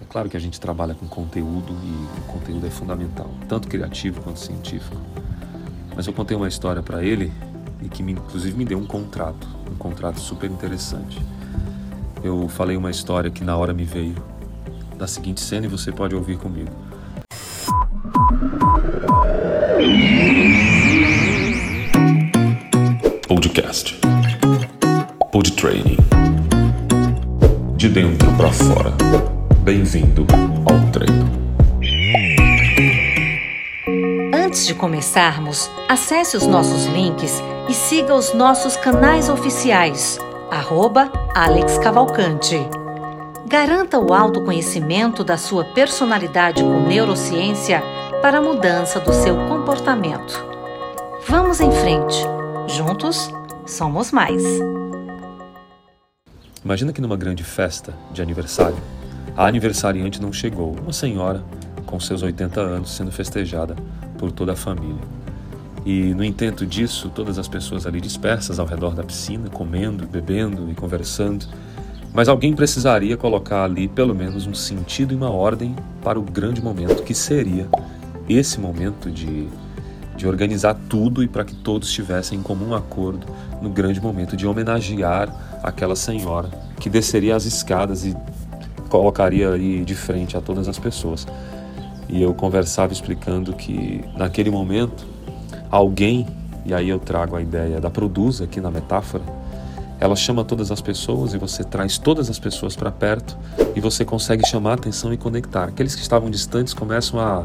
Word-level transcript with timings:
É 0.00 0.04
claro 0.08 0.28
que 0.28 0.36
a 0.36 0.40
gente 0.40 0.60
trabalha 0.60 0.94
com 0.94 1.06
conteúdo 1.06 1.72
e 1.72 2.20
o 2.20 2.22
conteúdo 2.32 2.66
é 2.66 2.70
fundamental, 2.70 3.30
tanto 3.48 3.68
criativo 3.68 4.20
quanto 4.22 4.38
científico. 4.38 4.96
Mas 5.94 6.06
eu 6.06 6.12
contei 6.12 6.36
uma 6.36 6.48
história 6.48 6.82
para 6.82 7.02
ele 7.02 7.32
e 7.82 7.88
que 7.88 8.02
me, 8.02 8.12
inclusive 8.12 8.56
me 8.56 8.64
deu 8.64 8.78
um 8.78 8.86
contrato, 8.86 9.46
um 9.70 9.76
contrato 9.76 10.20
super 10.20 10.50
interessante. 10.50 11.20
Eu 12.22 12.48
falei 12.48 12.76
uma 12.76 12.90
história 12.90 13.30
que 13.30 13.44
na 13.44 13.56
hora 13.56 13.72
me 13.72 13.84
veio 13.84 14.14
da 14.96 15.06
seguinte 15.06 15.40
cena 15.40 15.66
e 15.66 15.68
você 15.68 15.92
pode 15.92 16.14
ouvir 16.14 16.38
comigo. 16.38 16.70
Podcast. 23.28 23.98
Pod 25.30 25.52
Training. 25.52 25.96
De 27.86 27.92
dentro 27.92 28.32
para 28.32 28.50
fora. 28.50 28.92
Bem-vindo 29.60 30.26
ao 30.68 30.90
treino. 30.90 31.30
Antes 34.34 34.66
de 34.66 34.74
começarmos, 34.74 35.70
acesse 35.88 36.36
os 36.36 36.48
nossos 36.48 36.86
links 36.86 37.40
e 37.68 37.72
siga 37.72 38.12
os 38.12 38.34
nossos 38.34 38.74
canais 38.74 39.28
oficiais. 39.28 40.18
Arroba 40.50 41.12
Alex 41.32 41.78
Cavalcante. 41.78 42.58
Garanta 43.46 44.00
o 44.00 44.12
autoconhecimento 44.12 45.22
da 45.22 45.36
sua 45.36 45.64
personalidade 45.66 46.64
com 46.64 46.88
neurociência 46.88 47.84
para 48.20 48.38
a 48.38 48.42
mudança 48.42 48.98
do 48.98 49.12
seu 49.12 49.36
comportamento. 49.46 50.44
Vamos 51.28 51.60
em 51.60 51.70
frente. 51.70 52.18
Juntos, 52.66 53.30
somos 53.64 54.10
mais. 54.10 54.42
Imagina 56.66 56.92
que 56.92 57.00
numa 57.00 57.16
grande 57.16 57.44
festa 57.44 57.94
de 58.12 58.20
aniversário, 58.20 58.76
a 59.36 59.46
aniversariante 59.46 60.20
não 60.20 60.32
chegou, 60.32 60.74
uma 60.82 60.92
senhora 60.92 61.40
com 61.86 62.00
seus 62.00 62.24
80 62.24 62.60
anos 62.60 62.90
sendo 62.90 63.12
festejada 63.12 63.76
por 64.18 64.32
toda 64.32 64.54
a 64.54 64.56
família. 64.56 65.00
E 65.84 66.12
no 66.12 66.24
intento 66.24 66.66
disso, 66.66 67.08
todas 67.14 67.38
as 67.38 67.46
pessoas 67.46 67.86
ali 67.86 68.00
dispersas 68.00 68.58
ao 68.58 68.66
redor 68.66 68.96
da 68.96 69.04
piscina, 69.04 69.48
comendo, 69.48 70.08
bebendo 70.08 70.68
e 70.68 70.74
conversando, 70.74 71.46
mas 72.12 72.28
alguém 72.28 72.52
precisaria 72.52 73.16
colocar 73.16 73.62
ali 73.62 73.86
pelo 73.86 74.12
menos 74.12 74.44
um 74.48 74.54
sentido 74.54 75.14
e 75.14 75.16
uma 75.16 75.30
ordem 75.30 75.76
para 76.02 76.18
o 76.18 76.22
grande 76.22 76.60
momento 76.60 77.04
que 77.04 77.14
seria 77.14 77.68
esse 78.28 78.58
momento 78.58 79.08
de, 79.08 79.46
de 80.16 80.26
organizar 80.26 80.74
tudo 80.88 81.22
e 81.22 81.28
para 81.28 81.44
que 81.44 81.54
todos 81.54 81.92
tivessem 81.92 82.40
em 82.40 82.42
comum 82.42 82.74
acordo 82.74 83.24
no 83.62 83.70
grande 83.70 84.00
momento 84.00 84.36
de 84.36 84.48
homenagear 84.48 85.46
aquela 85.66 85.96
senhora 85.96 86.48
que 86.78 86.88
desceria 86.88 87.34
as 87.34 87.44
escadas 87.44 88.04
e 88.04 88.16
colocaria 88.88 89.50
ali 89.50 89.84
de 89.84 89.94
frente 89.94 90.36
a 90.36 90.40
todas 90.40 90.68
as 90.68 90.78
pessoas. 90.78 91.26
E 92.08 92.22
eu 92.22 92.32
conversava 92.32 92.92
explicando 92.92 93.52
que 93.52 94.00
naquele 94.16 94.48
momento 94.48 95.04
alguém, 95.68 96.24
e 96.64 96.72
aí 96.72 96.88
eu 96.88 97.00
trago 97.00 97.34
a 97.34 97.42
ideia 97.42 97.80
da 97.80 97.90
produza 97.90 98.44
aqui 98.44 98.60
na 98.60 98.70
metáfora, 98.70 99.24
ela 99.98 100.14
chama 100.14 100.44
todas 100.44 100.70
as 100.70 100.80
pessoas 100.80 101.34
e 101.34 101.38
você 101.38 101.64
traz 101.64 101.98
todas 101.98 102.30
as 102.30 102.38
pessoas 102.38 102.76
para 102.76 102.92
perto 102.92 103.36
e 103.74 103.80
você 103.80 104.04
consegue 104.04 104.46
chamar 104.46 104.74
atenção 104.74 105.12
e 105.12 105.16
conectar. 105.16 105.64
Aqueles 105.64 105.94
que 105.96 106.02
estavam 106.02 106.30
distantes 106.30 106.72
começam 106.74 107.18
a 107.18 107.44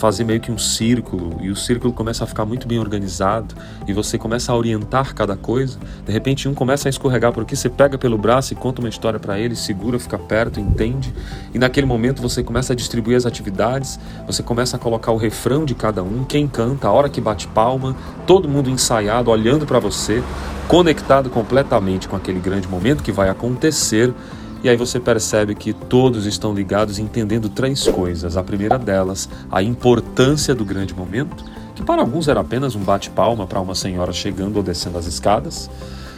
fazer 0.00 0.24
meio 0.24 0.40
que 0.40 0.50
um 0.50 0.56
círculo 0.56 1.36
e 1.42 1.50
o 1.50 1.54
círculo 1.54 1.92
começa 1.92 2.24
a 2.24 2.26
ficar 2.26 2.46
muito 2.46 2.66
bem 2.66 2.78
organizado 2.78 3.54
e 3.86 3.92
você 3.92 4.16
começa 4.16 4.50
a 4.50 4.56
orientar 4.56 5.14
cada 5.14 5.36
coisa. 5.36 5.78
De 6.06 6.10
repente 6.10 6.48
um 6.48 6.54
começa 6.54 6.88
a 6.88 6.90
escorregar 6.90 7.32
por 7.32 7.42
aqui, 7.42 7.54
você 7.54 7.68
pega 7.68 7.98
pelo 7.98 8.16
braço 8.16 8.54
e 8.54 8.56
conta 8.56 8.80
uma 8.80 8.88
história 8.88 9.20
para 9.20 9.38
ele, 9.38 9.54
segura, 9.54 9.98
fica 9.98 10.18
perto, 10.18 10.58
entende. 10.58 11.12
E 11.52 11.58
naquele 11.58 11.86
momento 11.86 12.22
você 12.22 12.42
começa 12.42 12.72
a 12.72 12.76
distribuir 12.76 13.18
as 13.18 13.26
atividades, 13.26 14.00
você 14.26 14.42
começa 14.42 14.76
a 14.76 14.78
colocar 14.78 15.12
o 15.12 15.18
refrão 15.18 15.66
de 15.66 15.74
cada 15.74 16.02
um, 16.02 16.24
quem 16.24 16.48
canta, 16.48 16.88
a 16.88 16.92
hora 16.92 17.10
que 17.10 17.20
bate 17.20 17.46
palma, 17.48 17.94
todo 18.26 18.48
mundo 18.48 18.70
ensaiado, 18.70 19.30
olhando 19.30 19.66
para 19.66 19.78
você 19.78 20.22
conectado 20.66 21.28
completamente 21.28 22.08
com 22.08 22.16
aquele 22.16 22.40
grande 22.40 22.68
momento 22.68 23.02
que 23.02 23.12
vai 23.12 23.28
acontecer. 23.28 24.14
E 24.62 24.68
aí 24.68 24.76
você 24.76 25.00
percebe 25.00 25.54
que 25.54 25.72
todos 25.72 26.26
estão 26.26 26.52
ligados 26.52 26.98
entendendo 26.98 27.48
três 27.48 27.88
coisas. 27.88 28.36
A 28.36 28.42
primeira 28.42 28.78
delas, 28.78 29.28
a 29.50 29.62
importância 29.62 30.54
do 30.54 30.64
grande 30.64 30.94
momento, 30.94 31.44
que 31.74 31.82
para 31.82 32.02
alguns 32.02 32.28
era 32.28 32.40
apenas 32.40 32.74
um 32.74 32.80
bate-palma 32.80 33.46
para 33.46 33.60
uma 33.60 33.74
senhora 33.74 34.12
chegando 34.12 34.58
ou 34.58 34.62
descendo 34.62 34.98
as 34.98 35.06
escadas. 35.06 35.70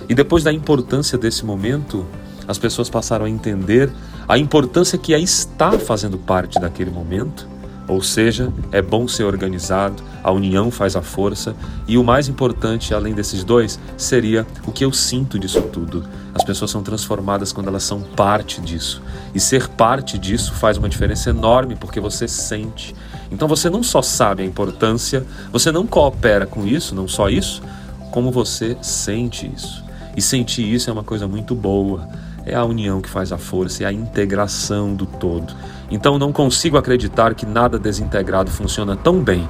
E 0.08 0.14
depois 0.14 0.42
da 0.42 0.52
importância 0.52 1.16
desse 1.16 1.44
momento, 1.44 2.04
as 2.48 2.58
pessoas 2.58 2.90
passaram 2.90 3.26
a 3.26 3.30
entender 3.30 3.92
a 4.26 4.36
importância 4.36 4.98
que 4.98 5.14
é 5.14 5.20
estar 5.20 5.78
fazendo 5.78 6.18
parte 6.18 6.60
daquele 6.60 6.90
momento 6.90 7.51
ou 7.92 8.02
seja, 8.02 8.52
é 8.70 8.80
bom 8.80 9.06
ser 9.06 9.24
organizado, 9.24 10.02
a 10.22 10.32
união 10.32 10.70
faz 10.70 10.96
a 10.96 11.02
força, 11.02 11.54
e 11.86 11.98
o 11.98 12.04
mais 12.04 12.28
importante, 12.28 12.94
além 12.94 13.12
desses 13.12 13.44
dois, 13.44 13.78
seria 13.96 14.46
o 14.66 14.72
que 14.72 14.84
eu 14.84 14.92
sinto 14.92 15.38
disso 15.38 15.60
tudo. 15.62 16.04
As 16.34 16.42
pessoas 16.42 16.70
são 16.70 16.82
transformadas 16.82 17.52
quando 17.52 17.68
elas 17.68 17.82
são 17.82 18.00
parte 18.00 18.60
disso. 18.60 19.02
E 19.34 19.40
ser 19.40 19.68
parte 19.68 20.18
disso 20.18 20.54
faz 20.54 20.78
uma 20.78 20.88
diferença 20.88 21.30
enorme 21.30 21.76
porque 21.76 22.00
você 22.00 22.26
sente. 22.26 22.94
Então 23.30 23.46
você 23.46 23.68
não 23.68 23.82
só 23.82 24.00
sabe 24.00 24.42
a 24.42 24.46
importância, 24.46 25.24
você 25.52 25.70
não 25.70 25.86
coopera 25.86 26.46
com 26.46 26.66
isso, 26.66 26.94
não 26.94 27.06
só 27.06 27.28
isso, 27.28 27.62
como 28.10 28.30
você 28.30 28.76
sente 28.80 29.50
isso. 29.54 29.84
E 30.16 30.22
sentir 30.22 30.70
isso 30.70 30.88
é 30.88 30.92
uma 30.92 31.04
coisa 31.04 31.26
muito 31.26 31.54
boa. 31.54 32.08
É 32.44 32.54
a 32.54 32.64
união 32.64 33.00
que 33.00 33.08
faz 33.08 33.32
a 33.32 33.38
força, 33.38 33.84
é 33.84 33.86
a 33.86 33.92
integração 33.92 34.94
do 34.94 35.06
todo. 35.06 35.54
Então 35.90 36.18
não 36.18 36.32
consigo 36.32 36.76
acreditar 36.76 37.34
que 37.34 37.46
nada 37.46 37.78
desintegrado 37.78 38.50
funciona 38.50 38.96
tão 38.96 39.20
bem 39.20 39.48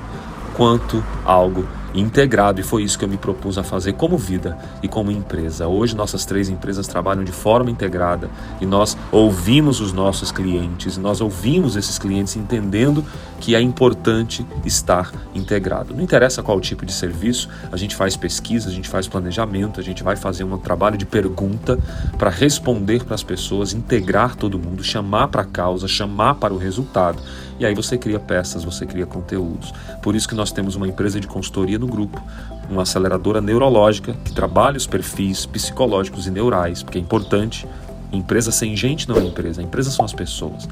quanto 0.54 1.02
algo 1.24 1.66
integrado 1.94 2.60
e 2.60 2.64
foi 2.64 2.82
isso 2.82 2.98
que 2.98 3.04
eu 3.04 3.08
me 3.08 3.16
propus 3.16 3.58
a 3.58 3.62
fazer 3.62 3.92
como 3.94 4.16
vida 4.16 4.56
e 4.82 4.88
como 4.88 5.10
empresa. 5.10 5.66
Hoje 5.66 5.96
nossas 5.96 6.24
três 6.24 6.48
empresas 6.48 6.86
trabalham 6.86 7.24
de 7.24 7.32
forma 7.32 7.70
integrada 7.70 8.30
e 8.60 8.66
nós 8.66 8.96
ouvimos 9.10 9.80
os 9.80 9.92
nossos 9.92 10.32
clientes, 10.32 10.96
nós 10.96 11.20
ouvimos 11.20 11.76
esses 11.76 11.98
clientes 11.98 12.36
entendendo 12.36 13.04
que 13.40 13.54
é 13.54 13.60
importante 13.60 14.46
estar 14.64 15.12
integrado. 15.34 15.94
Não 15.94 16.02
interessa 16.02 16.42
qual 16.42 16.60
tipo 16.60 16.86
de 16.86 16.92
serviço, 16.92 17.48
a 17.70 17.76
gente 17.76 17.96
faz 17.96 18.16
pesquisa, 18.16 18.68
a 18.68 18.72
gente 18.72 18.88
faz 18.88 19.08
planejamento, 19.08 19.80
a 19.80 19.82
gente 19.82 20.02
vai 20.02 20.14
fazer 20.14 20.44
um 20.44 20.56
trabalho 20.56 20.96
de 20.96 21.04
pergunta 21.04 21.78
para 22.16 22.30
responder 22.30 23.04
para 23.04 23.14
as 23.14 23.22
pessoas, 23.22 23.72
integrar 23.72 24.36
todo 24.36 24.58
mundo, 24.58 24.84
chamar 24.84 25.28
para 25.28 25.42
a 25.42 25.44
causa, 25.44 25.88
chamar 25.88 26.36
para 26.36 26.54
o 26.54 26.56
resultado. 26.58 27.20
E 27.58 27.66
aí 27.66 27.74
você 27.74 27.98
cria 27.98 28.18
peças, 28.18 28.64
você 28.64 28.86
cria 28.86 29.06
conteúdos. 29.06 29.72
Por 30.02 30.14
isso 30.14 30.28
que 30.28 30.34
nós 30.34 30.50
temos 30.50 30.74
uma 30.74 30.88
empresa 30.88 31.20
de 31.20 31.26
consultoria 31.26 31.78
no 31.82 31.86
grupo, 31.86 32.22
uma 32.70 32.82
aceleradora 32.82 33.40
neurológica 33.40 34.14
que 34.24 34.32
trabalha 34.32 34.76
os 34.76 34.86
perfis 34.86 35.44
psicológicos 35.44 36.26
e 36.26 36.30
neurais, 36.30 36.82
porque 36.82 36.98
é 36.98 37.00
importante. 37.00 37.66
Empresa 38.10 38.52
sem 38.52 38.76
gente 38.76 39.08
não 39.08 39.16
é 39.16 39.24
empresa, 39.24 39.62
a 39.62 39.64
empresa 39.64 39.90
são 39.90 40.04
as 40.04 40.12
pessoas. 40.12 40.68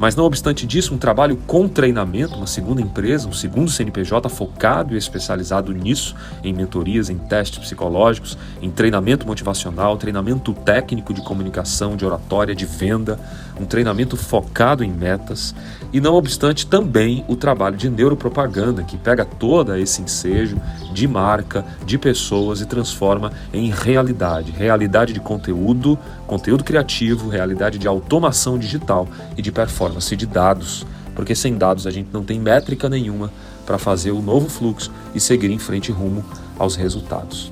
Mas 0.00 0.16
não 0.16 0.24
obstante 0.24 0.66
disso, 0.66 0.94
um 0.94 0.98
trabalho 0.98 1.36
com 1.46 1.68
treinamento, 1.68 2.34
uma 2.34 2.46
segunda 2.46 2.80
empresa, 2.80 3.28
um 3.28 3.34
segundo 3.34 3.70
CNPJ 3.70 4.30
focado 4.30 4.94
e 4.94 4.96
especializado 4.96 5.74
nisso, 5.74 6.16
em 6.42 6.54
mentorias, 6.54 7.10
em 7.10 7.18
testes 7.18 7.58
psicológicos, 7.58 8.38
em 8.62 8.70
treinamento 8.70 9.26
motivacional, 9.26 9.98
treinamento 9.98 10.54
técnico 10.54 11.12
de 11.12 11.20
comunicação, 11.20 11.96
de 11.96 12.06
oratória, 12.06 12.54
de 12.54 12.64
venda, 12.64 13.20
um 13.60 13.66
treinamento 13.66 14.16
focado 14.16 14.82
em 14.82 14.90
metas 14.90 15.54
e 15.92 16.00
não 16.00 16.14
obstante 16.14 16.66
também 16.66 17.22
o 17.28 17.36
trabalho 17.36 17.76
de 17.76 17.90
neuropropaganda, 17.90 18.82
que 18.82 18.96
pega 18.96 19.26
todo 19.26 19.76
esse 19.76 20.00
ensejo 20.00 20.56
de 20.94 21.06
marca, 21.06 21.62
de 21.84 21.98
pessoas 21.98 22.62
e 22.62 22.66
transforma 22.66 23.32
em 23.52 23.70
realidade, 23.70 24.50
realidade 24.50 25.12
de 25.12 25.20
conteúdo, 25.20 25.98
conteúdo 26.30 26.62
criativo, 26.62 27.28
realidade 27.28 27.76
de 27.76 27.88
automação 27.88 28.56
digital 28.56 29.08
e 29.36 29.42
de 29.42 29.50
performance 29.50 30.14
de 30.14 30.26
dados, 30.26 30.86
porque 31.12 31.34
sem 31.34 31.58
dados 31.58 31.88
a 31.88 31.90
gente 31.90 32.08
não 32.12 32.22
tem 32.22 32.38
métrica 32.38 32.88
nenhuma 32.88 33.32
para 33.66 33.78
fazer 33.78 34.12
o 34.12 34.22
novo 34.22 34.48
fluxo 34.48 34.92
e 35.12 35.18
seguir 35.18 35.50
em 35.50 35.58
frente 35.58 35.90
rumo 35.90 36.24
aos 36.56 36.76
resultados. 36.76 37.50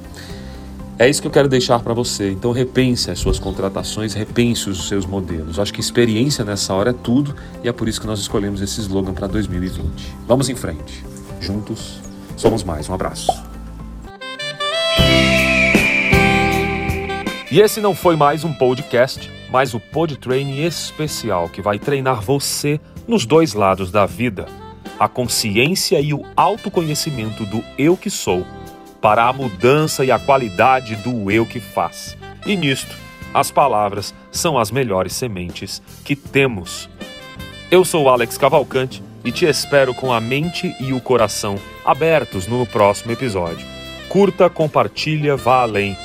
É 0.97 1.09
isso 1.09 1.21
que 1.21 1.27
eu 1.27 1.33
quero 1.33 1.49
deixar 1.49 1.81
para 1.81 1.93
você. 1.93 2.31
Então 2.31 2.53
repense 2.53 3.11
as 3.11 3.19
suas 3.19 3.41
contratações, 3.41 4.15
repense 4.15 4.71
os 4.71 4.87
seus 4.87 5.05
modelos. 5.05 5.59
Acho 5.59 5.75
que 5.75 5.81
experiência 5.81 6.45
nessa 6.45 6.73
hora 6.73 6.91
é 6.91 6.93
tudo 6.95 7.35
e 7.65 7.69
é 7.69 7.73
por 7.73 7.89
isso 7.89 8.01
que 8.01 8.07
nós 8.07 8.21
escolhemos 8.21 8.61
esse 8.61 8.81
slogan 8.81 9.13
para 9.13 9.27
2020. 9.27 9.83
Vamos 10.27 10.49
em 10.49 10.55
frente. 10.55 11.05
Juntos 11.41 12.01
somos 12.37 12.63
mais. 12.63 12.89
Um 12.89 12.95
abraço. 12.95 13.48
E 17.51 17.61
esse 17.61 17.81
não 17.81 17.95
foi 17.95 18.15
mais 18.15 18.45
um 18.45 18.53
podcast, 18.53 19.31
mas 19.51 19.73
o 19.73 19.81
Pod 19.81 20.19
Training 20.19 20.65
especial 20.65 21.49
que 21.49 21.63
vai 21.63 21.79
treinar 21.79 22.21
você 22.21 22.79
nos 23.07 23.25
dois 23.25 23.55
lados 23.55 23.91
da 23.91 24.05
vida: 24.05 24.47
a 24.99 25.09
consciência 25.09 25.99
e 25.99 26.13
o 26.13 26.23
autoconhecimento 26.37 27.47
do 27.47 27.65
eu 27.79 27.97
que 27.97 28.11
sou 28.11 28.47
para 29.01 29.27
a 29.27 29.33
mudança 29.33 30.05
e 30.05 30.11
a 30.11 30.19
qualidade 30.19 30.95
do 30.97 31.31
eu 31.31 31.47
que 31.47 31.59
faz. 31.59 32.19
E 32.45 32.55
nisto, 32.55 32.95
As 33.33 33.51
palavras 33.51 34.15
são 34.31 34.59
as 34.59 34.71
melhores 34.71 35.13
sementes 35.13 35.83
que 36.05 36.17
temos. 36.17 36.89
Eu 37.71 37.85
sou 37.85 38.09
Alex 38.09 38.39
Cavalcante 38.39 39.03
e 39.25 39.31
te 39.31 39.45
espero 39.45 39.95
com 39.95 40.13
a 40.13 40.21
mente 40.21 40.75
e 40.81 40.93
o 40.93 41.01
coração 41.01 41.59
abertos 41.85 42.47
no 42.47 42.67
próximo 42.67 43.13
episódio. 43.13 43.67
Curta, 44.09 44.49
compartilha, 44.49 45.37
vá 45.37 45.63
além. 45.63 45.97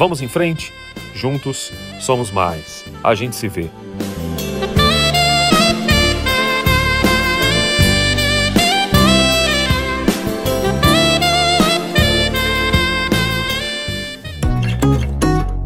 Vamos 0.00 0.22
em 0.22 0.28
frente? 0.28 0.72
Juntos 1.14 1.70
somos 2.00 2.30
mais. 2.30 2.86
A 3.04 3.14
gente 3.14 3.36
se 3.36 3.48
vê. 3.48 3.68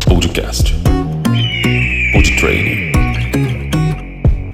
Podcast. 0.04 0.74
Pod 2.12 2.36
Training. 2.40 2.90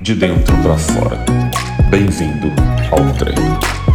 De 0.02 0.14
dentro 0.14 0.54
para 0.58 0.76
fora. 0.76 1.24
Bem-vindo 1.88 2.48
ao 2.90 3.14
treino. 3.14 3.89